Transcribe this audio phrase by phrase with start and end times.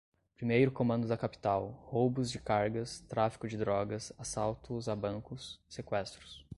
[0.35, 6.43] Primeiro Comando da Capital, roubos de cargas, tráfico de drogas, assaltos a bancos, sequestros